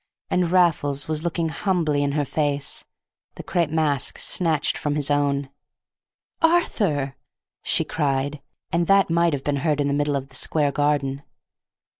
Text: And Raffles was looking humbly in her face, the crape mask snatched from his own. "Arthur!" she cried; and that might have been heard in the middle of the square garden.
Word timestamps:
And 0.31 0.49
Raffles 0.51 1.07
was 1.07 1.23
looking 1.23 1.49
humbly 1.49 2.01
in 2.01 2.13
her 2.13 2.25
face, 2.25 2.83
the 3.35 3.43
crape 3.43 3.69
mask 3.69 4.17
snatched 4.17 4.75
from 4.75 4.95
his 4.95 5.11
own. 5.11 5.49
"Arthur!" 6.41 7.15
she 7.61 7.83
cried; 7.85 8.41
and 8.71 8.87
that 8.87 9.11
might 9.11 9.33
have 9.33 9.43
been 9.43 9.57
heard 9.57 9.79
in 9.79 9.87
the 9.87 9.93
middle 9.93 10.15
of 10.15 10.29
the 10.29 10.33
square 10.35 10.71
garden. 10.71 11.21